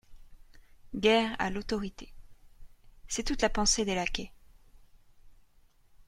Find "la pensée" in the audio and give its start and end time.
3.43-3.85